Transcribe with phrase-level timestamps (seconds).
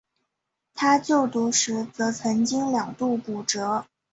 [0.73, 3.85] 他就读时则曾经两度骨折。